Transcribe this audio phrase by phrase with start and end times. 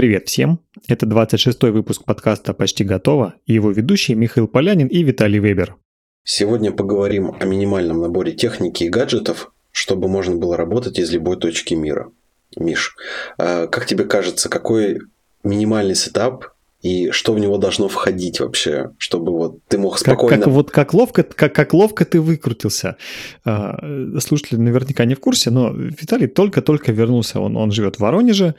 [0.00, 0.60] Привет всем!
[0.88, 5.76] Это 26-й выпуск подкаста «Почти готово» и его ведущие Михаил Полянин и Виталий Вебер.
[6.24, 11.74] Сегодня поговорим о минимальном наборе техники и гаджетов, чтобы можно было работать из любой точки
[11.74, 12.10] мира.
[12.56, 12.96] Миш,
[13.36, 15.00] а как тебе кажется, какой
[15.44, 16.46] минимальный сетап
[16.82, 20.36] и что в него должно входить вообще, чтобы вот ты мог спокойно...
[20.36, 22.96] Как, как, вот как ловко, как, как ловко ты выкрутился.
[23.44, 23.76] А,
[24.18, 28.54] слушатели наверняка не в курсе, но Виталий только-только вернулся, он, он живет в Воронеже,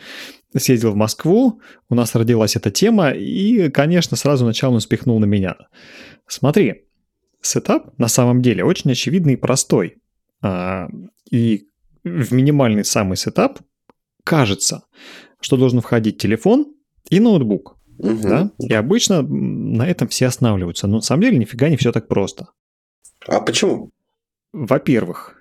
[0.56, 5.26] съездил в Москву, у нас родилась эта тема, и, конечно, сразу начал он спихнул на
[5.26, 5.56] меня.
[6.28, 6.86] Смотри,
[7.42, 9.98] setup на самом деле очень очевидный и простой.
[10.44, 10.88] А,
[11.32, 11.66] и
[12.04, 13.60] в минимальный самый setup
[14.24, 14.84] кажется,
[15.40, 16.68] что должен входить телефон
[17.10, 17.78] и ноутбук.
[18.02, 18.22] Угу.
[18.24, 18.52] Да?
[18.60, 20.88] И обычно на этом все останавливаются.
[20.88, 22.50] Но на самом деле нифига не все так просто.
[23.28, 23.92] А почему?
[24.54, 25.38] Во-первых,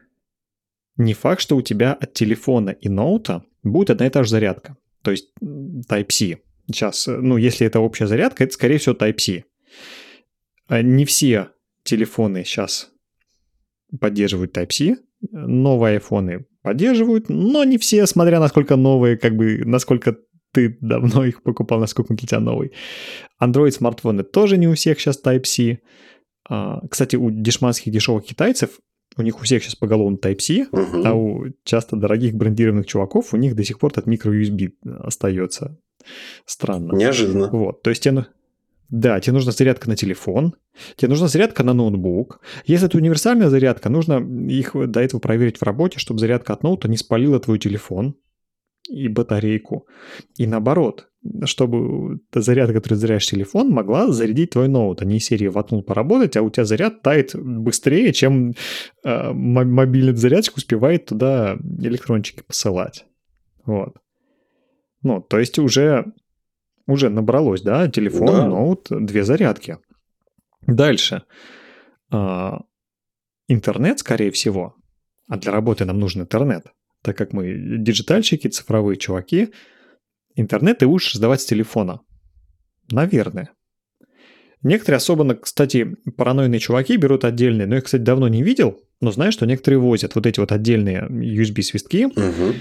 [0.97, 4.77] не факт, что у тебя от телефона и ноута будет одна и та же зарядка.
[5.03, 6.39] То есть Type-C.
[6.67, 9.45] Сейчас, ну, если это общая зарядка, это, скорее всего, Type-C.
[10.69, 11.49] А не все
[11.83, 12.91] телефоны сейчас
[13.99, 14.99] поддерживают Type-C.
[15.33, 20.19] Новые айфоны поддерживают, но не все, смотря насколько новые, как бы, насколько
[20.53, 22.73] ты давно их покупал, насколько для тебя новый.
[23.41, 25.79] Android смартфоны тоже не у всех сейчас Type-C.
[26.49, 28.81] А, кстати, у дешманских дешевых китайцев
[29.17, 31.03] у них у всех сейчас поголовно Type-C, uh-huh.
[31.05, 35.79] а у часто дорогих брендированных чуваков у них до сих пор этот микро-USB остается.
[36.47, 36.95] Странно.
[36.95, 37.49] Неожиданно.
[37.51, 38.27] Вот, то есть тебе,
[38.89, 40.55] да, тебе нужна зарядка на телефон,
[40.97, 42.41] тебе нужна зарядка на ноутбук.
[42.65, 46.89] Если это универсальная зарядка, нужно их до этого проверить в работе, чтобы зарядка от ноута
[46.89, 48.17] не спалила твой телефон
[48.89, 49.87] и батарейку.
[50.37, 51.09] И наоборот,
[51.45, 56.43] чтобы зарядка, которую заряжаешь телефон, могла зарядить твой ноут, а не серии воткнул поработать, а
[56.43, 58.55] у тебя заряд тает быстрее, чем
[59.05, 63.05] э, мобильный зарядчик успевает туда электрончики посылать.
[63.67, 63.97] Вот.
[65.03, 66.07] Ну, то есть уже,
[66.87, 68.47] уже набралось, да, телефон, да.
[68.47, 69.79] ноут, две зарядки.
[70.67, 71.25] Дальше.
[72.13, 72.53] Э,
[73.47, 74.75] интернет, скорее всего,
[75.29, 76.67] а для работы нам нужен интернет,
[77.03, 79.51] так как мы диджитальщики, цифровые чуваки,
[80.35, 82.01] интернет ты будешь создавать с телефона.
[82.91, 83.51] Наверное.
[84.63, 89.33] Некоторые особенно, кстати, параноидные чуваки берут отдельные, но я, кстати, давно не видел, но знаю,
[89.33, 92.07] что некоторые возят вот эти вот отдельные USB-свистки.
[92.07, 92.55] Угу.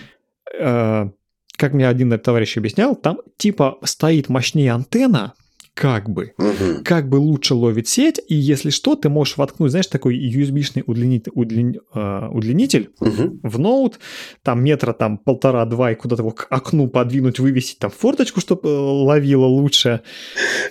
[0.60, 1.10] Э,
[1.58, 5.34] как мне один товарищ объяснял, там типа стоит мощнее антенна,
[5.74, 6.84] как бы, угу.
[6.84, 11.32] как бы лучше ловит сеть, и если что, ты можешь воткнуть, знаешь, такой USB-шный удлинитель,
[11.36, 13.40] удлин, э, удлинитель угу.
[13.44, 14.00] в ноут,
[14.44, 18.72] там метра там полтора-два, и куда-то его к окну подвинуть, вывесить там форточку, чтобы э,
[18.72, 20.02] ловило лучше,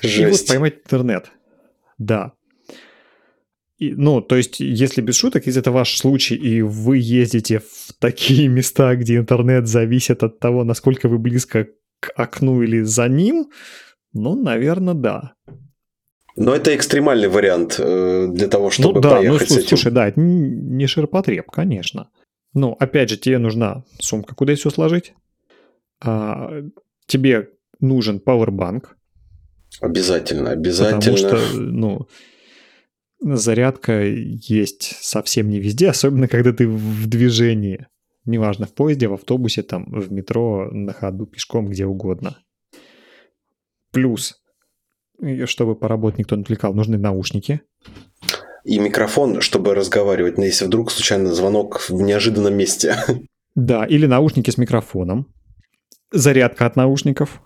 [0.02, 0.18] Жесть.
[0.18, 1.30] и вот поймать интернет.
[1.98, 2.32] Да.
[3.78, 7.92] И, ну, то есть, если без шуток, если это ваш случай, и вы ездите в
[8.00, 11.68] такие места, где интернет зависит от того, насколько вы близко
[12.00, 13.50] к окну или за ним,
[14.12, 15.34] ну, наверное, да.
[16.36, 19.68] Но это экстремальный вариант э, для того, чтобы ну, да, поехать ну, слушай, с этим.
[19.68, 22.10] Слушай, да, это не ширпотреб, конечно.
[22.54, 25.14] Ну, опять же, тебе нужна сумка, куда все сложить.
[26.00, 26.62] А,
[27.06, 28.96] тебе нужен пауэрбанк.
[29.80, 31.00] Обязательно, обязательно.
[31.00, 32.08] Потому что, ну,
[33.20, 37.86] зарядка есть совсем не везде, особенно когда ты в движении.
[38.24, 42.38] Неважно, в поезде, в автобусе, там, в метро, на ходу, пешком, где угодно.
[43.92, 44.36] Плюс,
[45.46, 47.62] чтобы поработать никто не отвлекал, нужны наушники.
[48.64, 52.96] И микрофон, чтобы разговаривать, но если вдруг случайно звонок в неожиданном месте.
[53.54, 55.26] Да, или наушники с микрофоном.
[56.12, 57.42] Зарядка от наушников.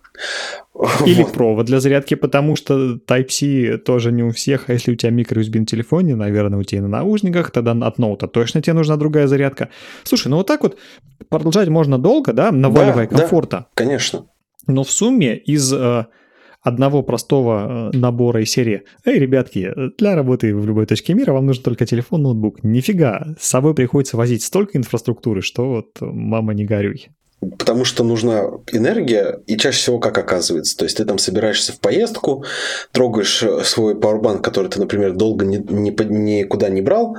[1.07, 4.69] Или провод для зарядки, потому что Type-C тоже не у всех.
[4.69, 8.27] А если у тебя микро-USB на телефоне, наверное, у тебя на наушниках, тогда от ноута
[8.29, 9.69] точно тебе нужна другая зарядка.
[10.05, 10.79] Слушай, ну вот так вот
[11.29, 13.57] продолжать можно долго, да, наваливая да, комфорта.
[13.57, 14.27] Да, конечно.
[14.67, 16.07] Но в сумме из э,
[16.63, 21.47] одного простого э, набора из серии «Эй, ребятки, для работы в любой точке мира вам
[21.47, 22.63] нужен только телефон, ноутбук».
[22.63, 27.11] Нифига, с собой приходится возить столько инфраструктуры, что вот мама не горюй.
[27.59, 30.77] Потому что нужна энергия, и чаще всего как оказывается.
[30.77, 32.45] То есть ты там собираешься в поездку,
[32.93, 37.17] трогаешь э, свой пауэрбанк, который ты, например, долго ни, ни, никуда не брал,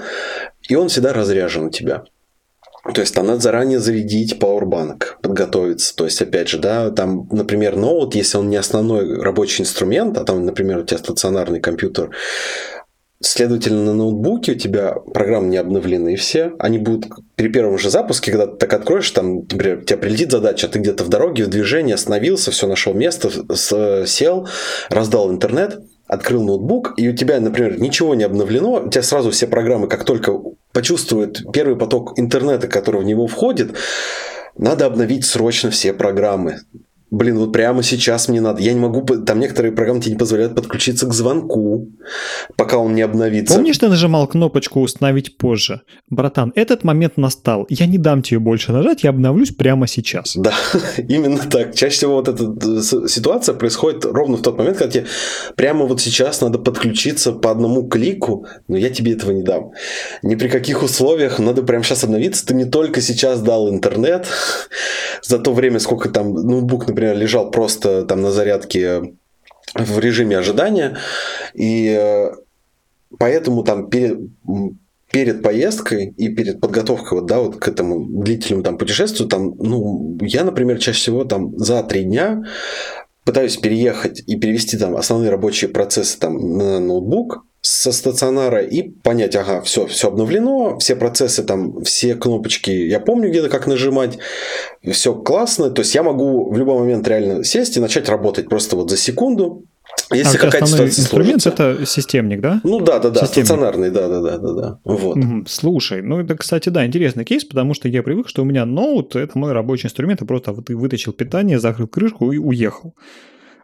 [0.70, 2.06] и он всегда разряжен у тебя.
[2.84, 5.96] То есть там надо заранее зарядить Powerbank, подготовиться.
[5.96, 10.26] То есть, опять же, да, там, например, ноут, если он не основной рабочий инструмент, а
[10.26, 12.12] там, например, у тебя стационарный компьютер,
[13.26, 16.52] Следовательно, на ноутбуке у тебя программы не обновлены все.
[16.60, 17.06] Они будут
[17.38, 20.80] при первом же запуске, когда ты так откроешь, там, например, у тебя прилетит задача, ты
[20.80, 23.30] где-то в дороге, в движении остановился, все нашел место,
[24.06, 24.50] сел,
[24.90, 29.48] раздал интернет, открыл ноутбук, и у тебя, например, ничего не обновлено, у тебя сразу все
[29.48, 30.38] программы, как только
[30.74, 33.78] почувствуют первый поток интернета, который в него входит,
[34.58, 36.60] надо обновить срочно все программы
[37.14, 38.62] блин, вот прямо сейчас мне надо.
[38.62, 41.90] Я не могу, там некоторые программы тебе не позволяют подключиться к звонку,
[42.58, 43.56] пока он не обновится.
[43.56, 45.82] Помнишь, ты нажимал кнопочку «Установить позже»?
[46.10, 47.68] Братан, этот момент настал.
[47.70, 50.34] Я не дам тебе больше нажать, я обновлюсь прямо сейчас.
[50.36, 50.54] Да,
[50.98, 51.76] именно так.
[51.76, 55.06] Чаще всего вот эта э, ситуация происходит ровно в тот момент, когда тебе
[55.56, 59.72] прямо вот сейчас надо подключиться по одному клику, но я тебе этого не дам.
[60.24, 62.44] Ни при каких условиях надо прямо сейчас обновиться.
[62.44, 64.26] Ты мне только сейчас дал интернет
[65.22, 69.16] за то время, сколько там ноутбук, например, например, лежал просто там на зарядке
[69.76, 70.98] в режиме ожидания,
[71.54, 72.32] и э,
[73.18, 74.20] поэтому там перед,
[75.12, 80.18] перед поездкой и перед подготовкой вот, да, вот к этому длительному там путешествию, там, ну,
[80.22, 82.44] я, например, чаще всего там за три дня
[83.26, 89.38] пытаюсь переехать и перевести там основные рабочие процессы там на ноутбук, со стационара и понять,
[89.38, 94.20] ага, все, все обновлено, все процессы там, все кнопочки, я помню где-то как нажимать,
[94.92, 98.76] все классно, то есть я могу в любой момент реально сесть и начать работать просто
[98.76, 99.64] вот за секунду,
[100.12, 101.72] если а какая-то ситуация инструмент сложится.
[101.72, 102.60] это системник, да?
[102.66, 103.48] Ну да, да, да, системник.
[103.48, 104.80] стационарный, да, да, да, да, да.
[104.84, 105.18] Вот.
[105.48, 109.16] Слушай, ну это, кстати, да, интересный кейс, потому что я привык, что у меня ноут
[109.16, 112.94] это мой рабочий инструмент, я просто вытащил питание, закрыл крышку и уехал.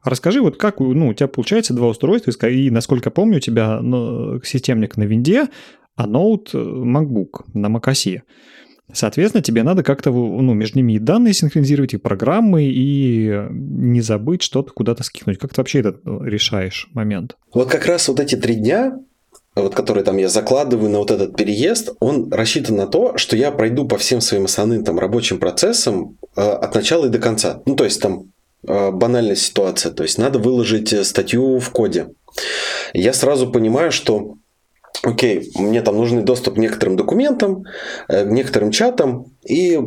[0.04, 4.42] Расскажи, вот как ну, у тебя получается два устройства, и, насколько помню, у тебя ну,
[4.44, 5.48] системник на винде,
[5.96, 8.22] а ноут э, MacBook на macOS.
[8.92, 14.42] Соответственно, тебе надо как-то ну, между ними и данные синхронизировать, и программы, и не забыть
[14.42, 15.38] что-то куда-то скинуть.
[15.38, 17.36] Как ты вообще этот э, решаешь момент?
[17.54, 18.98] Вот как раз вот эти три дня,
[19.56, 23.52] вот которые там я закладываю на вот этот переезд, он рассчитан на то, что я
[23.52, 27.62] пройду по всем своим основным там рабочим процессам э, от начала и до конца.
[27.66, 29.92] Ну, то есть там Э, банальная ситуация.
[29.92, 32.10] То есть надо выложить э, статью в коде.
[32.94, 34.36] Я сразу понимаю, что
[35.04, 37.64] окей, мне там нужен доступ к некоторым документам,
[38.08, 39.80] э, к некоторым чатам, и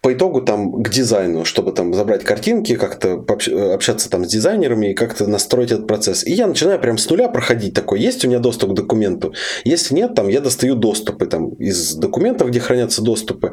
[0.00, 3.24] по итогу там к дизайну, чтобы там забрать картинки, как-то
[3.72, 6.26] общаться там с дизайнерами и как-то настроить этот процесс.
[6.26, 9.32] И я начинаю прям с нуля проходить такой, есть у меня доступ к документу,
[9.64, 13.52] если нет, там я достаю доступы там из документов, где хранятся доступы.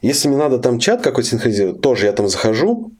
[0.00, 2.99] Если мне надо там чат какой-то синхронизировать, тоже я там захожу, Э,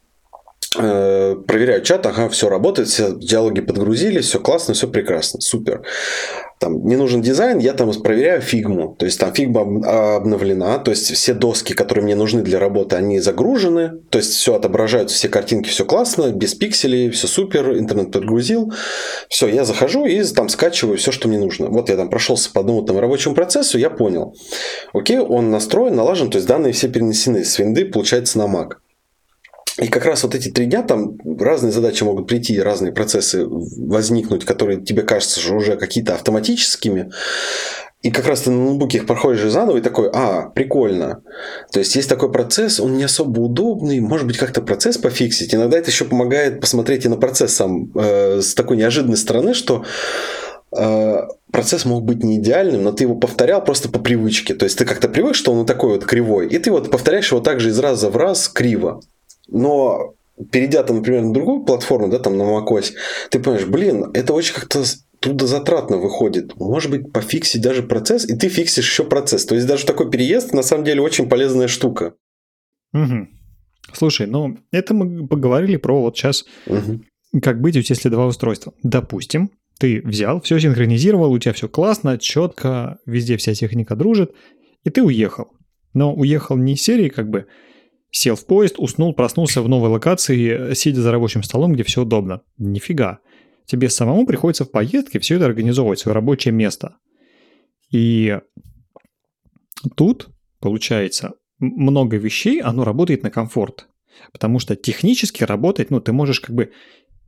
[0.80, 5.82] проверяю чат, ага, все работает, все диалоги подгрузились, все классно, все прекрасно, супер.
[6.60, 8.94] Там не нужен дизайн, я там проверяю Figma.
[8.98, 9.62] То есть там Figma
[10.16, 14.02] обновлена, то есть все доски, которые мне нужны для работы, они загружены.
[14.10, 18.74] То есть все отображаются, все картинки, все классно, без пикселей, все супер, интернет подгрузил.
[19.30, 21.68] Все, я захожу и там скачиваю все, что мне нужно.
[21.68, 24.34] Вот я там прошелся по одному там рабочему процессу, я понял.
[24.92, 28.74] Окей, он настроен, налажен, то есть данные все перенесены с винды, получается, на Mac.
[29.78, 34.44] И как раз вот эти три дня там разные задачи могут прийти, разные процессы возникнуть,
[34.44, 37.10] которые тебе кажутся же уже какие-то автоматическими.
[38.02, 41.22] И как раз ты на ноутбуке их проходишь заново и такой, а, прикольно.
[41.70, 45.54] То есть есть такой процесс, он не особо удобный, может быть, как-то процесс пофиксить.
[45.54, 49.84] Иногда это еще помогает посмотреть и на процесс сам э, с такой неожиданной стороны, что
[50.74, 51.18] э,
[51.52, 54.54] процесс мог быть не идеальным, но ты его повторял просто по привычке.
[54.54, 57.42] То есть ты как-то привык, что он такой вот кривой, и ты вот повторяешь его
[57.42, 59.02] также из раза в раз криво.
[59.50, 60.14] Но
[60.50, 62.92] перейдя там, например, на другую платформу, да, там на macOS,
[63.30, 64.84] ты понимаешь, блин, это очень как-то
[65.20, 66.56] трудозатратно выходит.
[66.58, 69.44] Может быть, пофиксить даже процесс, и ты фиксишь еще процесс.
[69.44, 72.14] То есть даже такой переезд на самом деле очень полезная штука.
[72.92, 73.28] Угу.
[73.92, 77.02] Слушай, ну это мы поговорили про вот сейчас, угу.
[77.42, 78.72] как быть, если два устройства.
[78.82, 84.32] Допустим, ты взял, все синхронизировал, у тебя все классно, четко, везде вся техника дружит,
[84.84, 85.48] и ты уехал.
[85.92, 87.46] Но уехал не из серии как бы
[88.10, 92.42] Сел в поезд, уснул, проснулся в новой локации, сидя за рабочим столом, где все удобно.
[92.58, 93.20] Нифига.
[93.66, 96.96] Тебе самому приходится в поездке все это организовывать, свое рабочее место.
[97.92, 98.38] И
[99.94, 103.88] тут, получается, много вещей, оно работает на комфорт.
[104.32, 106.72] Потому что технически работать, ну, ты можешь как бы...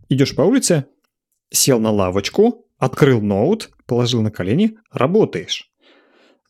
[0.09, 0.87] Идешь по улице,
[1.51, 5.71] сел на лавочку, открыл ноут, положил на колени, работаешь.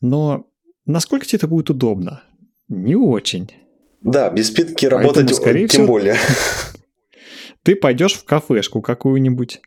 [0.01, 0.47] Но
[0.85, 2.23] насколько тебе это будет удобно?
[2.67, 3.51] Не очень.
[4.03, 6.15] Да, без спидки работать Поэтому, скорее тем всего, более.
[7.63, 9.61] Ты пойдешь в кафешку какую-нибудь.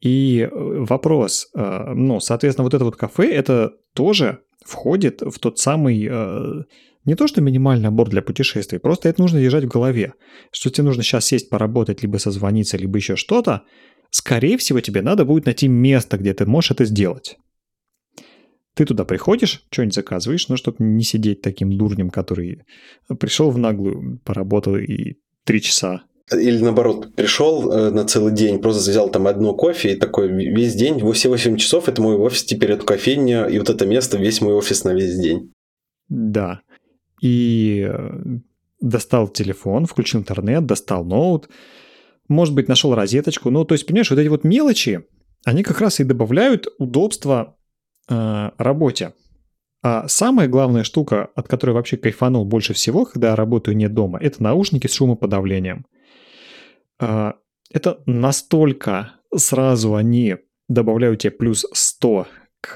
[0.00, 5.58] И э, вопрос, э, ну, соответственно, вот это вот кафе, это тоже входит в тот
[5.58, 6.62] самый, э,
[7.04, 10.12] не то что минимальный набор для путешествий, просто это нужно держать в голове,
[10.52, 13.62] что тебе нужно сейчас сесть поработать, либо созвониться, либо еще что-то,
[14.10, 17.38] скорее всего, тебе надо будет найти место, где ты можешь это сделать.
[18.78, 22.62] Ты туда приходишь, что-нибудь заказываешь, ну, чтобы не сидеть таким дурнем, который
[23.18, 26.02] пришел в наглую, поработал и три часа.
[26.32, 30.76] Или наоборот, пришел э, на целый день, просто взял там одно кофе и такой весь
[30.76, 34.40] день, все 8 часов, это мой офис, теперь эту кофейня и вот это место, весь
[34.40, 35.52] мой офис на весь день.
[36.08, 36.60] Да.
[37.20, 37.90] И
[38.80, 41.48] достал телефон, включил интернет, достал ноут,
[42.28, 43.50] может быть, нашел розеточку.
[43.50, 45.02] Ну, то есть, понимаешь, вот эти вот мелочи,
[45.44, 47.57] они как раз и добавляют удобства
[48.08, 49.14] э, работе.
[49.82, 54.18] А самая главная штука, от которой вообще кайфанул больше всего, когда я работаю не дома,
[54.20, 55.86] это наушники с шумоподавлением.
[57.00, 57.32] Э,
[57.70, 60.36] это настолько сразу они
[60.68, 62.26] добавляют тебе плюс 100
[62.60, 62.74] к,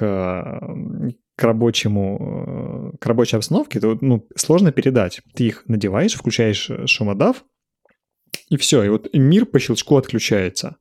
[1.36, 5.22] к рабочему, к рабочей обстановке, то ну, сложно передать.
[5.34, 7.44] Ты их надеваешь, включаешь шумодав,
[8.48, 10.76] и все, и вот мир по щелчку отключается.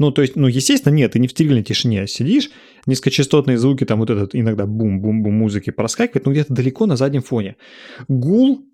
[0.00, 2.50] Ну, то есть, ну, естественно, нет, ты не в стерильной тишине сидишь,
[2.86, 7.56] низкочастотные звуки, там вот этот иногда бум-бум-бум музыки проскакивает, но где-то далеко на заднем фоне.
[8.08, 8.64] Гул,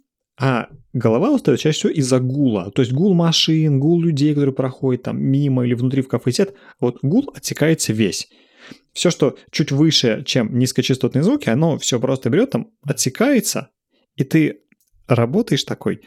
[0.41, 2.71] а голова устает чаще всего из-за гула.
[2.71, 6.55] То есть гул машин, гул людей, которые проходят там мимо или внутри в кафе сидят,
[6.79, 8.29] вот гул отсекается весь.
[8.93, 13.71] Все, что чуть выше, чем низкочастотные звуки, оно все просто берет, там отсекается,
[14.15, 14.61] и ты
[15.09, 16.03] работаешь такой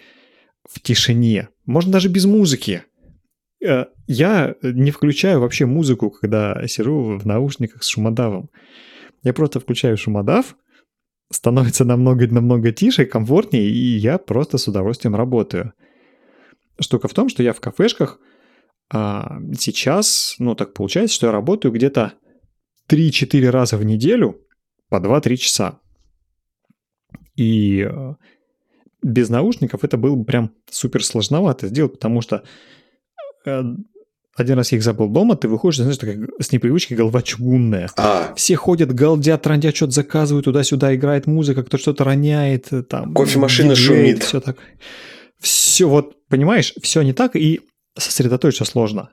[0.64, 1.50] в тишине.
[1.66, 2.84] Можно даже без музыки.
[3.66, 8.50] Э, я не включаю вообще музыку, когда сижу в наушниках с шумодавом.
[9.24, 10.56] Я просто включаю шумодав,
[11.32, 15.74] становится намного-намного тише, комфортнее, и я просто с удовольствием работаю.
[16.80, 18.20] Штука в том, что я в кафешках
[18.92, 22.14] а, сейчас, ну так получается, что я работаю где-то
[22.90, 24.42] 3-4 раза в неделю
[24.90, 25.80] по 2-3 часа.
[27.36, 28.16] И э,
[29.04, 32.42] без наушников это было бы прям супер сложновато сделать, потому что э,
[34.36, 37.90] один раз я их забыл дома, ты выходишь, знаешь, такая с непривычки голова чугунная.
[37.98, 38.34] А.
[38.36, 43.14] Все ходят, галдят, трандят, что-то заказывают, туда-сюда играет музыка, кто что-то роняет, э, там...
[43.14, 44.24] Кофемашина шумит.
[44.24, 44.58] Все так.
[45.40, 47.62] Все, вот, понимаешь, все не так, и
[47.98, 49.10] сосредоточиться сложно.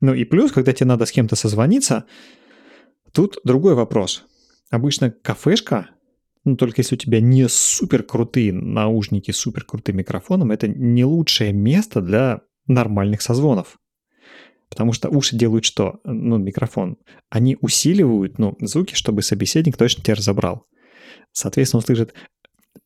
[0.00, 2.04] Ну и плюс, когда тебе надо с кем-то созвониться,
[3.12, 4.24] тут другой вопрос.
[4.70, 5.90] Обычно кафешка
[6.44, 11.52] ну, только если у тебя не супер крутые наушники супер крутым микрофоном, это не лучшее
[11.52, 13.78] место для нормальных созвонов.
[14.70, 16.00] Потому что уши делают что?
[16.04, 16.96] Ну, микрофон.
[17.28, 20.64] Они усиливают, ну, звуки, чтобы собеседник точно тебя разобрал.
[21.32, 22.14] Соответственно, он слышит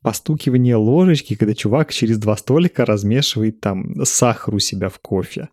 [0.03, 5.49] постукивание ложечки, когда чувак через два столика размешивает там сахар у себя в кофе.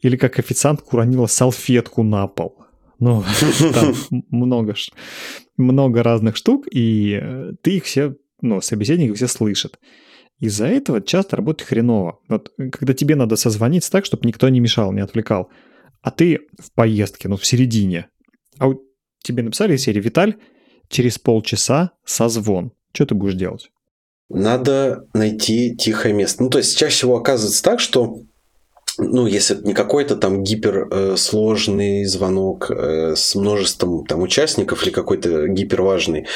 [0.00, 2.58] Или как официантка уронила салфетку на пол.
[2.98, 3.24] Ну,
[3.74, 3.94] там
[4.30, 4.74] много,
[5.56, 9.78] много разных штук, и э, ты их все, ну, собеседник все слышит.
[10.38, 12.20] Из-за этого часто работает хреново.
[12.28, 15.50] Вот э, когда тебе надо созвониться так, чтобы никто не мешал, не отвлекал,
[16.02, 18.08] а ты в поездке, ну, в середине,
[18.58, 18.72] а
[19.22, 20.36] тебе написали из серии «Виталь,
[20.88, 22.72] через полчаса созвон».
[22.92, 23.70] Что ты будешь делать?
[24.28, 26.42] Надо найти тихое место.
[26.42, 28.22] Ну, то есть, чаще всего оказывается так, что
[28.98, 34.90] ну, если это не какой-то там гиперсложный э, звонок э, с множеством там участников или
[34.90, 36.26] какой-то гиперважный,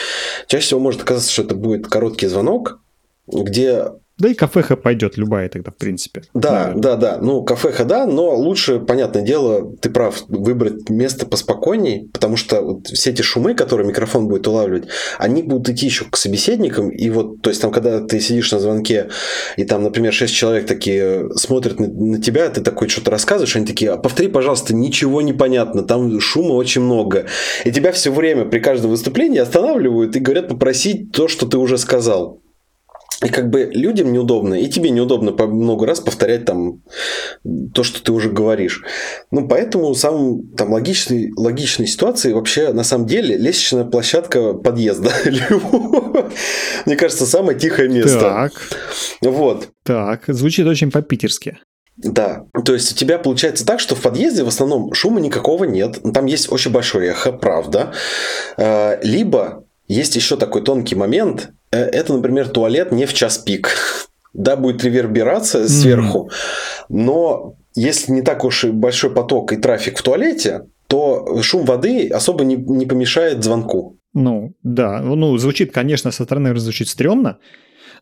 [0.46, 2.80] чаще всего может оказаться, что это будет короткий звонок,
[3.26, 6.22] где да и кафеха пойдет любая тогда, в принципе.
[6.32, 6.82] Да, наверное.
[6.82, 7.18] да, да.
[7.20, 12.86] Ну, кафеха, да, но лучше, понятное дело, ты прав, выбрать место поспокойней, потому что вот
[12.86, 16.88] все эти шумы, которые микрофон будет улавливать, они будут идти еще к собеседникам.
[16.88, 19.10] И вот, то есть, там, когда ты сидишь на звонке,
[19.58, 23.66] и там, например, шесть человек такие смотрят на, на тебя, ты такой что-то рассказываешь, они
[23.66, 27.26] такие, а повтори, пожалуйста, ничего не понятно, там шума очень много.
[27.66, 31.76] И тебя все время при каждом выступлении останавливают и говорят попросить то, что ты уже
[31.76, 32.40] сказал.
[33.22, 36.82] И как бы людям неудобно, и тебе неудобно по много раз повторять там
[37.72, 38.82] то, что ты уже говоришь.
[39.30, 45.10] Ну, поэтому самым там логичной, логичной ситуацией вообще на самом деле лестничная площадка подъезда.
[46.86, 48.20] Мне кажется, самое тихое место.
[48.20, 48.52] Так.
[49.22, 49.68] Вот.
[49.82, 51.58] Так, звучит очень по-питерски.
[51.96, 55.98] Да, то есть у тебя получается так, что в подъезде в основном шума никакого нет,
[56.12, 57.94] там есть очень большое эхо, правда,
[58.58, 63.76] э, либо есть еще такой тонкий момент, это, например, туалет не в час пик.
[64.32, 66.84] Да, будет реверберация сверху, mm-hmm.
[66.90, 72.08] но если не так уж и большой поток и трафик в туалете, то шум воды
[72.08, 73.98] особо не, не помешает звонку.
[74.12, 75.00] Ну, да.
[75.00, 77.38] Ну, звучит, конечно, со стороны звучит стрёмно,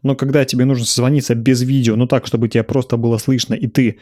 [0.02, 3.66] но когда тебе нужно созвониться без видео, ну так, чтобы тебя просто было слышно, и
[3.66, 3.98] ты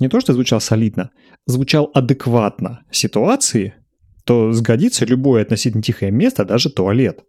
[0.00, 1.10] не то что звучал солидно,
[1.46, 3.74] звучал адекватно ситуации,
[4.24, 7.20] то сгодится любое относительно тихое место, даже туалет.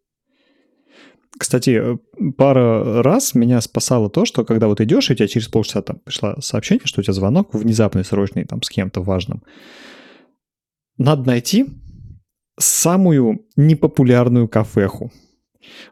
[1.38, 1.98] Кстати, э,
[2.38, 6.00] пара раз меня спасало то, что когда вот идешь, и у тебя через полчаса там
[6.00, 9.44] пришло сообщение, что у тебя звонок внезапный, срочный, там, с кем-то важным.
[10.98, 11.66] Надо найти
[12.58, 15.12] самую непопулярную кафеху,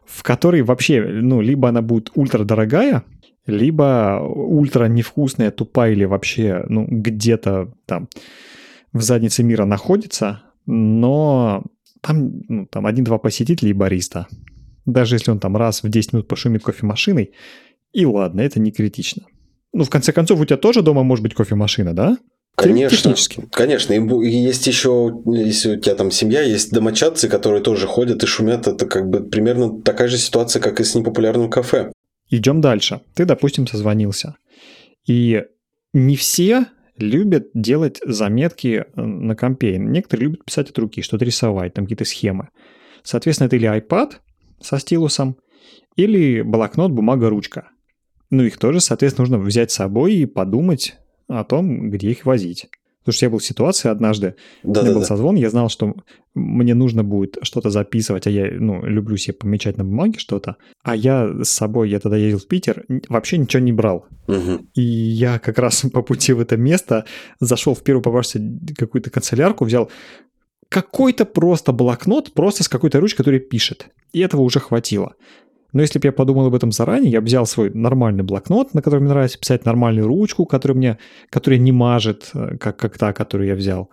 [0.06, 3.04] в которой вообще, ну, либо она будет ультра дорогая,
[3.46, 8.08] либо ультра невкусная, тупая или вообще, ну, где-то там
[8.94, 11.64] в заднице мира находится, но
[12.00, 14.26] там, ну, там один-два посетителя и бариста
[14.86, 17.32] даже если он там раз в 10 минут пошумит кофемашиной,
[17.92, 19.22] И ладно, это не критично.
[19.72, 22.16] Ну, в конце концов, у тебя тоже дома может быть кофемашина, да?
[22.56, 23.48] Конечно, Технически.
[23.50, 23.92] конечно.
[23.92, 28.68] И есть еще, если у тебя там семья, есть домочадцы, которые тоже ходят и шумят.
[28.68, 31.92] Это как бы примерно такая же ситуация, как и с непопулярным кафе.
[32.30, 33.00] Идем дальше.
[33.14, 34.36] Ты, допустим, созвонился.
[35.06, 35.42] И
[35.92, 39.76] не все любят делать заметки э, на компе.
[39.78, 42.48] Некоторые любят писать от руки, что-то рисовать, там какие-то схемы.
[43.02, 44.12] Соответственно, это или iPad
[44.64, 45.36] со стилусом,
[45.96, 47.68] или блокнот, бумага, ручка.
[48.30, 50.96] Ну, их тоже, соответственно, нужно взять с собой и подумать
[51.28, 52.68] о том, где их возить.
[53.04, 55.06] Потому что я был в ситуации однажды, да, у меня да, был да.
[55.06, 55.94] созвон, я знал, что
[56.34, 60.96] мне нужно будет что-то записывать, а я ну, люблю себе помечать на бумаге что-то, а
[60.96, 64.06] я с собой, я тогда ездил в Питер, вообще ничего не брал.
[64.26, 64.68] Угу.
[64.74, 67.04] И я как раз по пути в это место
[67.40, 68.42] зашел в первую попавшуюся
[68.78, 69.90] какую-то канцелярку, взял
[70.68, 73.88] какой-то просто блокнот, просто с какой-то ручкой, которая пишет.
[74.12, 75.14] И этого уже хватило.
[75.72, 78.82] Но если бы я подумал об этом заранее, я бы взял свой нормальный блокнот, на
[78.82, 80.98] котором мне нравится писать, нормальную ручку, которая мне,
[81.30, 83.90] которая не мажет, э, как, как та, которую я взял.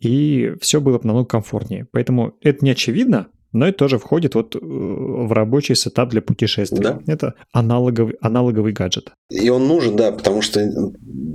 [0.00, 1.86] И все было бы намного комфортнее.
[1.90, 6.80] Поэтому это не очевидно, но это тоже входит вот э, в рабочий сетап для путешествий.
[6.80, 7.00] Да.
[7.06, 9.12] Это аналоговый, аналоговый гаджет.
[9.30, 10.60] И он нужен, да, потому что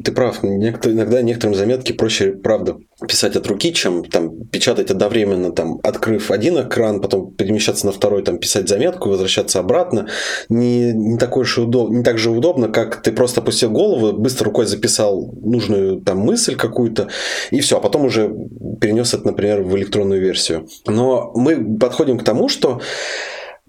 [0.03, 2.77] ты прав, иногда некоторым заметки проще, правда,
[3.08, 8.24] писать от руки, чем там печатать одновременно, там, открыв один экран, потом перемещаться на второй,
[8.24, 10.08] там, писать заметку, возвращаться обратно.
[10.50, 11.89] Не, не, такой же удоб...
[11.89, 16.55] не так же удобно, как ты просто опустил голову, быстро рукой записал нужную там мысль
[16.55, 17.08] какую-то,
[17.51, 18.34] и все, а потом уже
[18.79, 20.67] перенес это, например, в электронную версию.
[20.88, 22.81] Но мы подходим к тому, что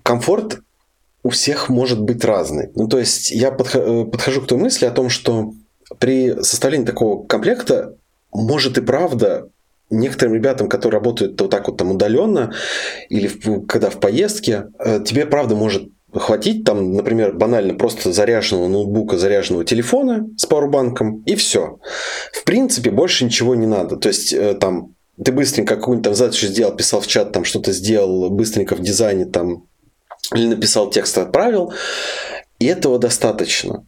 [0.02, 0.60] комфорт
[1.22, 2.70] у всех может быть разный.
[2.74, 5.52] Ну, то есть я э, подхожу к той мысли о том, что
[5.98, 7.96] при составлении такого комплекта
[8.32, 9.48] может и правда
[9.90, 12.52] некоторым ребятам, которые работают вот так вот там удаленно
[13.08, 18.68] или в, когда в поездке, э, тебе правда может хватить там, например, банально просто заряженного
[18.68, 21.78] ноутбука, заряженного телефона с пауэрбанком и все.
[22.32, 23.96] В принципе, больше ничего не надо.
[23.96, 27.72] То есть э, там ты быстренько какую-нибудь там задачу сделал, писал в чат, там что-то
[27.72, 29.66] сделал быстренько в дизайне там
[30.34, 31.72] или написал текст, отправил,
[32.58, 33.84] и этого достаточно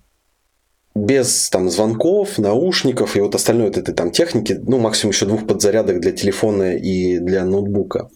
[0.94, 5.46] без там звонков, наушников и вот остальной вот этой там техники, ну, максимум еще двух
[5.46, 8.08] подзарядок для телефона и для ноутбука.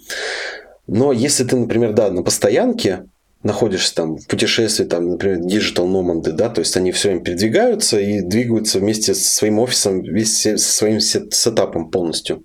[0.87, 3.05] Но если ты, например, да, на постоянке
[3.43, 8.01] находишься там в путешествии, там, например, digital nomad, да, то есть они все время передвигаются
[8.01, 12.45] и двигаются вместе со своим офисом, вместе со своим сетапом полностью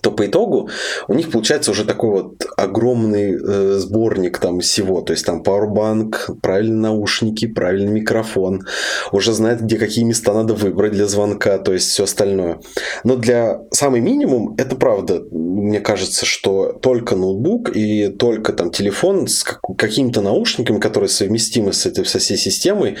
[0.00, 0.70] то по итогу
[1.08, 5.00] у них получается уже такой вот огромный э, сборник там всего.
[5.00, 8.66] То есть там Powerbank, правильные наушники, правильный микрофон.
[9.12, 12.60] Уже знает, где какие места надо выбрать для звонка, то есть все остальное.
[13.04, 19.26] Но для самый минимум, это правда, мне кажется, что только ноутбук и только там телефон
[19.28, 19.44] с
[19.76, 22.96] какими-то наушниками, которые совместимы с этой со всей системой,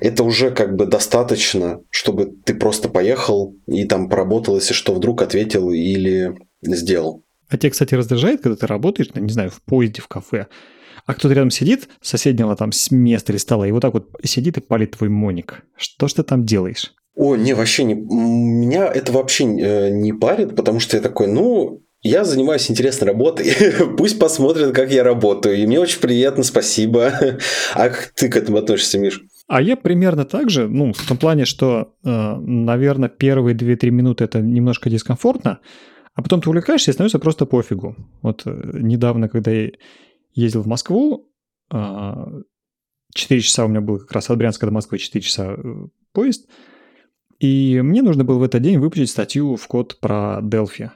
[0.00, 5.22] это уже как бы достаточно, чтобы ты просто поехал и там поработал, если что, вдруг
[5.22, 6.07] ответил или
[6.62, 7.24] сделал.
[7.48, 10.48] А тебя, кстати, раздражает, когда ты работаешь, не знаю, в поезде, в кафе,
[11.06, 14.58] а кто-то рядом сидит, соседнего там с места или стола, и вот так вот сидит
[14.58, 15.64] и палит твой моник.
[15.76, 16.92] Что ж ты там делаешь?
[17.14, 17.94] О, не, вообще не.
[17.94, 23.52] Меня это вообще э, не парит, потому что я такой, ну, я занимаюсь интересной работой.
[23.96, 25.56] Пусть посмотрят, как я работаю.
[25.56, 27.12] И мне очень приятно, спасибо.
[27.74, 29.22] А как ты к этому относишься, Миш?
[29.48, 34.24] А я примерно так же, ну, в том плане, что, э, наверное, первые 2-3 минуты
[34.24, 35.58] это немножко дискомфортно,
[36.18, 37.94] а потом ты увлекаешься и становится просто пофигу.
[38.22, 39.70] Вот э, недавно, когда я
[40.34, 41.30] ездил в Москву,
[41.70, 42.10] 4
[43.28, 45.56] э, часа у меня был как раз от Брянска до Москвы 4 часа
[46.12, 46.48] поезд,
[47.38, 50.90] и мне нужно было в этот день выпустить статью в код про Delphi.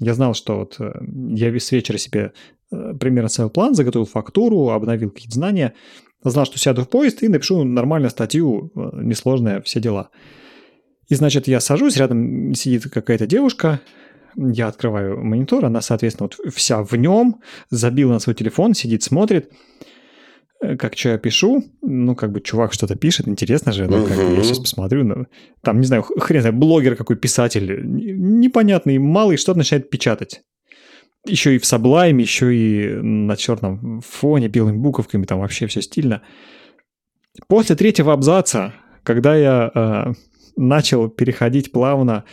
[0.00, 2.32] Я знал, что вот я весь вечер себе
[2.68, 5.74] примерно свой план, заготовил фактуру, обновил какие-то знания–
[6.30, 10.10] знал, что сяду в поезд и напишу нормальную статью, э, несложная, все дела.
[11.08, 13.80] И, значит, я сажусь, рядом сидит какая-то девушка,
[14.36, 19.52] я открываю монитор, она, соответственно, вот вся в нем, забила на свой телефон, сидит, смотрит,
[20.60, 24.16] э, как что я пишу, ну, как бы чувак что-то пишет, интересно же, ну, как
[24.16, 25.26] я сейчас посмотрю, ну,
[25.62, 30.42] там, не знаю, хрен знаю, блогер какой, писатель, непонятный, малый, что-то начинает печатать.
[31.26, 36.22] Еще и в Sublime, еще и на черном фоне, белыми буковками, там вообще все стильно.
[37.48, 40.12] После третьего абзаца, когда я э,
[40.56, 42.24] начал переходить плавно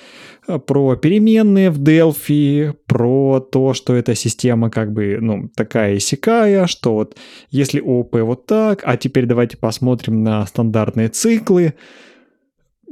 [0.48, 6.00] э, про переменные в Delphi, про то, что эта система как бы, ну, такая и
[6.00, 7.18] сякая, что вот
[7.50, 11.74] если ОП вот так, а теперь давайте посмотрим на стандартные циклы,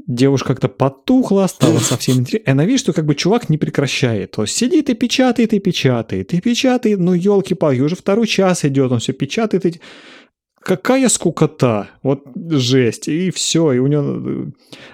[0.09, 2.51] девушка как-то потухла, стала совсем интересно.
[2.51, 4.31] Она видит, что как бы чувак не прекращает.
[4.31, 6.99] То есть сидит и печатает, и печатает, и печатает.
[6.99, 9.65] Ну, елки-палки, уже второй час идет, он все печатает.
[9.65, 9.79] И...
[10.61, 14.51] какая скукота, вот жесть, и все, и у него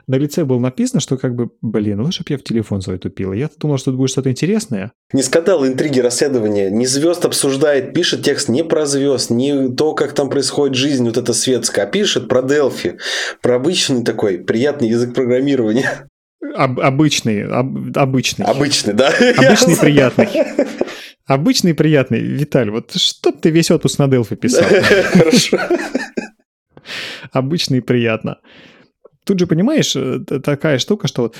[0.08, 3.34] на лице было написано, что как бы, блин, лучше бы я в телефон свой тупил.
[3.34, 4.91] Я думал, что это будет что-то интересное.
[5.13, 10.13] Не скандал, интриги, расследования, не звезд обсуждает, пишет текст не про звезд, не то, как
[10.13, 12.97] там происходит жизнь вот эта светская, а пишет про Делфи,
[13.41, 16.08] про обычный такой приятный язык программирования.
[16.56, 18.45] Об, обычный, об, обычный.
[18.45, 19.12] Обычный, да.
[19.38, 20.30] Обычный приятный.
[21.27, 22.19] Обычный приятный.
[22.19, 24.63] Виталь, вот что ты весь отпуск на Делфи писал?
[25.13, 25.57] Хорошо.
[27.31, 28.39] Обычный приятно.
[29.25, 31.35] Тут же, понимаешь, э, такая штука, что вот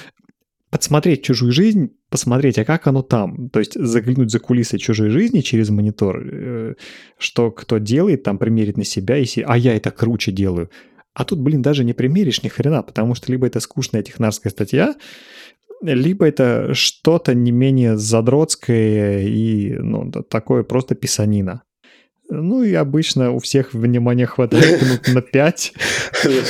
[0.72, 3.50] подсмотреть чужую жизнь, посмотреть, а как оно там.
[3.52, 6.74] То есть заглянуть за кулисы чужой жизни через монитор, э,
[7.20, 10.72] что кто делает, там примерить на себя, и а я это круче делаю.
[11.14, 14.96] А тут, блин, даже не примеришь ни хрена, потому что либо это скучная технарская статья,
[15.94, 21.64] либо это что-то не менее задротское и ну, такое просто писанина.
[22.30, 25.74] Ну и обычно у всех внимания хватает минут на 5.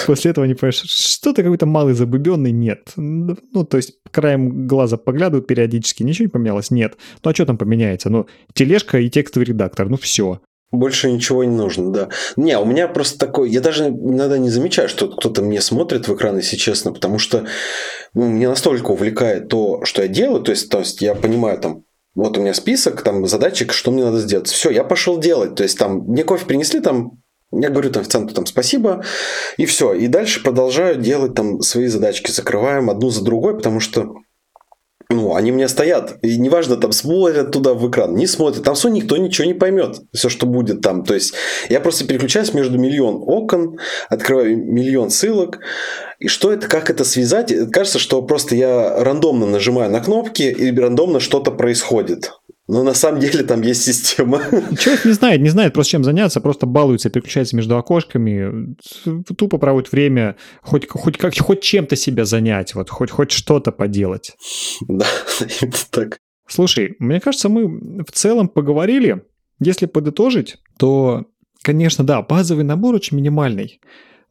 [0.08, 2.94] После этого не понимаешь, что-то какой-то малый забубенный, нет.
[2.96, 3.36] Ну,
[3.70, 6.98] то есть краем глаза поглядывают периодически, ничего не поменялось, нет.
[7.24, 8.10] Ну а что там поменяется?
[8.10, 10.40] Ну, тележка и текстовый редактор, ну все.
[10.78, 12.10] Больше ничего не нужно, да.
[12.36, 13.50] Не, у меня просто такой...
[13.50, 17.46] Я даже иногда не замечаю, что кто-то мне смотрит в экран, если честно, потому что
[18.14, 20.42] ну, мне настолько увлекает то, что я делаю.
[20.42, 21.84] То есть, то есть я понимаю, там,
[22.14, 24.48] вот у меня список там задачек, что мне надо сделать.
[24.48, 25.56] Все, я пошел делать.
[25.56, 27.20] То есть, там, мне кофе принесли, там,
[27.52, 29.04] я говорю там официанту там спасибо,
[29.58, 29.94] и все.
[29.94, 32.32] И дальше продолжаю делать там свои задачки.
[32.32, 34.16] Закрываем одну за другой, потому что
[35.10, 36.18] ну, они мне стоят.
[36.24, 38.64] И неважно, там смотрят туда в экран, не смотрят.
[38.64, 39.98] Там все никто ничего не поймет.
[40.14, 41.04] Все, что будет там.
[41.04, 41.34] То есть,
[41.70, 43.78] я просто переключаюсь между миллион окон,
[44.10, 45.60] открываю миллион ссылок.
[46.20, 47.54] И что это, как это связать?
[47.72, 52.32] Кажется, что просто я рандомно нажимаю на кнопки, и рандомно что-то происходит.
[52.68, 54.40] Но на самом деле там есть система.
[54.80, 58.76] Человек не знает, не знает просто чем заняться, просто балуется, переключается между окошками,
[59.38, 64.36] тупо проводит время, хоть, хоть, как, хоть чем-то себя занять, вот, хоть, хоть что-то поделать.
[64.88, 65.06] Да,
[65.62, 66.18] это так.
[66.48, 69.24] Слушай, мне кажется, мы в целом поговорили.
[69.60, 71.26] Если подытожить, то,
[71.62, 73.80] конечно, да, базовый набор очень минимальный.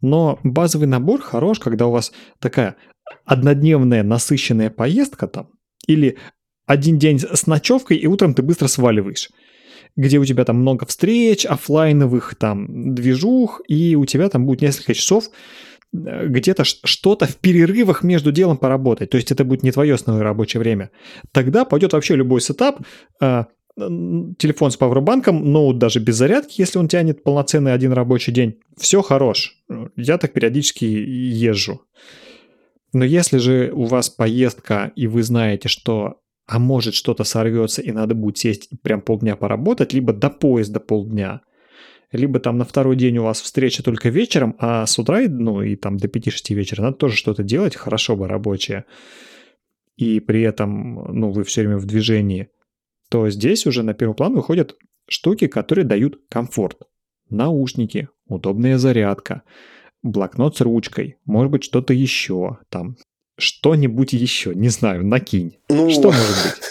[0.00, 2.76] Но базовый набор хорош, когда у вас такая
[3.24, 5.50] однодневная насыщенная поездка там,
[5.86, 6.18] или
[6.66, 9.30] один день с ночевкой, и утром ты быстро сваливаешь
[9.96, 14.94] где у тебя там много встреч, офлайновых там движух, и у тебя там будет несколько
[14.94, 15.30] часов
[15.92, 19.10] э, где-то что-то в перерывах между делом поработать.
[19.10, 20.90] То есть это будет не твое основное рабочее время.
[21.32, 22.80] Тогда пойдет вообще любой сетап,
[23.20, 23.44] э,
[23.76, 28.60] телефон с пауэрбанком, ноут даже без зарядки, если он тянет полноценный один рабочий день.
[28.76, 29.56] Все хорош.
[29.96, 31.82] Я так периодически езжу.
[32.92, 37.90] Но если же у вас поездка, и вы знаете, что а может что-то сорвется и
[37.90, 41.42] надо будет сесть и прям полдня поработать, либо до поезда полдня,
[42.12, 45.76] либо там на второй день у вас встреча только вечером, а с утра, ну и
[45.76, 48.84] там до 5-6 вечера надо тоже что-то делать, хорошо бы рабочее,
[49.96, 52.48] и при этом, ну, вы все время в движении,
[53.10, 54.76] то здесь уже на первый план выходят
[55.08, 56.82] штуки, которые дают комфорт.
[57.30, 59.42] Наушники, удобная зарядка,
[60.02, 62.96] блокнот с ручкой, может быть что-то еще, там
[63.36, 65.56] что-нибудь еще, не знаю, накинь.
[65.68, 66.54] Ну, что может быть?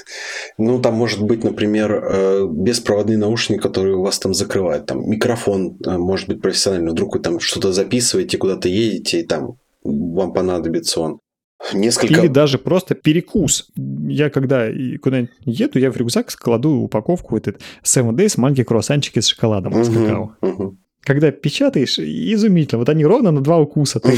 [0.60, 4.86] Ну, там может быть, например, э, беспроводные наушники, которые у вас там закрывают.
[4.86, 6.91] Там микрофон, э, может быть, профессиональный.
[6.91, 11.19] Вдруг вы там что-то записываете, куда-то едете, и там вам понадобится он.
[11.73, 12.13] Несколько...
[12.13, 13.67] Или даже просто перекус.
[13.76, 14.67] Я когда
[15.02, 19.84] куда-нибудь еду, я в рюкзак складу упаковку этот 7 Days маленькие круассанчики с шоколадом uh-huh,
[19.84, 20.36] с какао.
[20.41, 20.76] Uh-huh.
[21.04, 22.80] Когда печатаешь, изумительно.
[22.80, 24.00] Вот они ровно на два укуса.
[24.00, 24.18] Ты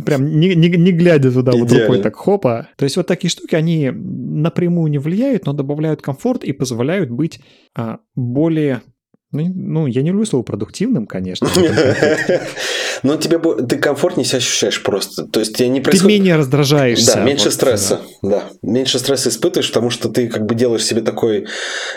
[0.04, 1.68] прям не, не, не глядя туда Идеально.
[1.68, 2.68] вот рукой так хопа.
[2.76, 7.40] То есть вот такие штуки, они напрямую не влияют, но добавляют комфорт и позволяют быть
[7.74, 8.82] а, более
[9.32, 11.48] ну, ну, я не люблю слово продуктивным, конечно.
[13.04, 15.24] Но тебе ты комфортнее себя ощущаешь просто.
[15.24, 16.02] То есть тебе не происходит...
[16.02, 17.14] Ты менее раздражаешься.
[17.14, 18.00] Да, меньше вот, стресса.
[18.22, 18.28] Да.
[18.28, 18.44] да.
[18.62, 21.46] Меньше стресса испытываешь, потому что ты как бы делаешь себе такой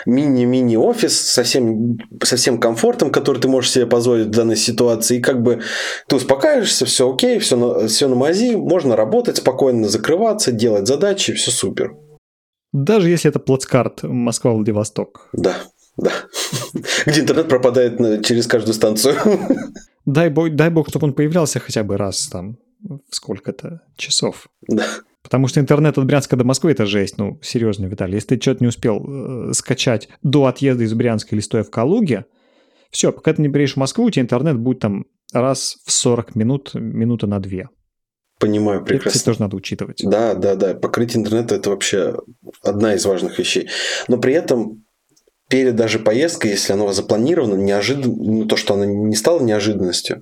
[0.06, 5.18] мини-мини офис со всем, со всем комфортом, который ты можешь себе позволить в данной ситуации.
[5.18, 5.60] И как бы
[6.06, 11.32] ты успокаиваешься, все окей, все на, все на мази, можно работать, спокойно закрываться, делать задачи,
[11.32, 11.96] все супер.
[12.72, 15.28] Даже если это плацкарт Москва-Владивосток.
[15.32, 15.54] Да,
[15.96, 16.12] да.
[17.06, 19.16] Где интернет пропадает через каждую станцию.
[20.06, 24.48] Дай бог, дай бог, чтобы он появлялся хотя бы раз там в сколько-то часов.
[24.68, 24.84] Да.
[25.22, 27.16] Потому что интернет от Брянска до Москвы это жесть.
[27.16, 28.16] Ну, серьезно, Виталий.
[28.16, 29.02] Если ты что-то не успел
[29.48, 32.26] э, скачать до отъезда из Брянска или стоя в Калуге,
[32.90, 36.34] все, пока ты не приедешь в Москву, у тебя интернет будет там раз в 40
[36.34, 37.70] минут, минута на две.
[38.38, 39.08] Понимаю, прекрасно.
[39.08, 40.02] Это, кстати, тоже надо учитывать.
[40.04, 40.74] Да, да, да.
[40.74, 42.16] Покрытие интернета– это вообще
[42.62, 43.70] одна из важных вещей.
[44.08, 44.83] Но при этом
[45.54, 50.20] перед даже поездкой, если оно запланировано, неожиданно, ну, то, что оно не стало неожиданностью,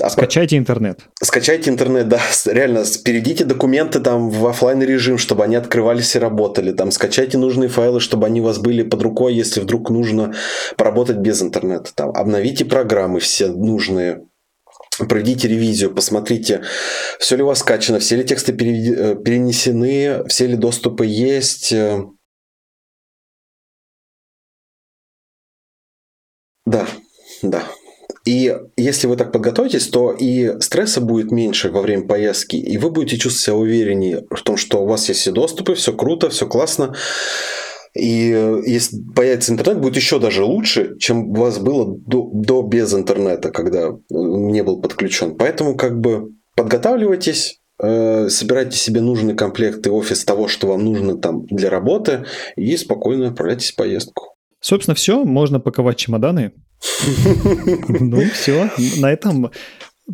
[0.00, 0.98] а скачайте интернет.
[1.22, 2.20] Скачайте интернет, да.
[2.46, 6.72] Реально, переведите документы там в офлайн режим, чтобы они открывались и работали.
[6.72, 10.34] Там скачайте нужные файлы, чтобы они у вас были под рукой, если вдруг нужно
[10.76, 11.92] поработать без интернета.
[11.94, 14.22] Там обновите программы все нужные.
[15.08, 16.62] Проведите ревизию, посмотрите,
[17.20, 21.72] все ли у вас скачано, все ли тексты э, перенесены, все ли доступы есть.
[26.66, 26.86] Да,
[27.42, 27.62] да.
[28.26, 32.90] И если вы так подготовитесь, то и стресса будет меньше во время поездки, и вы
[32.90, 36.46] будете чувствовать себя увереннее в том, что у вас есть все доступы, все круто, все
[36.48, 36.94] классно.
[37.94, 42.92] И если появится интернет, будет еще даже лучше, чем у вас было до, до без
[42.92, 45.36] интернета, когда не был подключен.
[45.36, 51.16] Поэтому как бы подготавливайтесь, э, собирайте себе нужный комплект и офис того, что вам нужно
[51.16, 52.26] там для работы,
[52.56, 54.35] и спокойно отправляйтесь в поездку.
[54.66, 56.52] Собственно, все, можно паковать чемоданы,
[57.88, 58.68] ну все.
[58.96, 59.52] На этом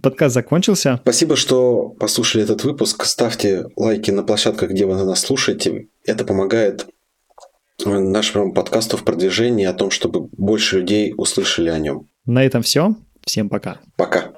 [0.02, 0.98] подкаст закончился.
[1.00, 3.06] Спасибо, что послушали этот выпуск.
[3.06, 5.88] Ставьте лайки на площадках, где вы нас слушаете.
[6.04, 6.86] Это помогает
[7.82, 12.10] нашему подкасту в продвижении о том, чтобы больше людей услышали о нем.
[12.26, 12.94] На этом все.
[13.24, 13.80] Всем пока.
[13.96, 14.34] Пока.